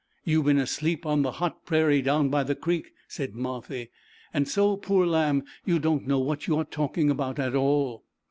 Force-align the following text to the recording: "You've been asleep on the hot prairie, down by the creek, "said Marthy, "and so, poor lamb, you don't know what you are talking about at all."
"You've 0.23 0.45
been 0.45 0.57
asleep 0.57 1.05
on 1.05 1.21
the 1.21 1.33
hot 1.33 1.63
prairie, 1.63 2.01
down 2.01 2.29
by 2.29 2.41
the 2.41 2.55
creek, 2.55 2.91
"said 3.07 3.35
Marthy, 3.35 3.91
"and 4.33 4.47
so, 4.47 4.75
poor 4.75 5.05
lamb, 5.05 5.43
you 5.63 5.77
don't 5.77 6.07
know 6.07 6.17
what 6.19 6.47
you 6.47 6.57
are 6.57 6.65
talking 6.65 7.11
about 7.11 7.37
at 7.37 7.53
all." 7.53 8.03